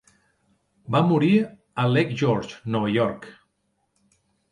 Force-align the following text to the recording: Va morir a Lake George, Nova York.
Va 0.95 1.01
morir 1.09 1.29
a 1.43 1.85
Lake 1.97 2.17
George, 2.21 2.57
Nova 2.77 2.89
York. 2.95 3.29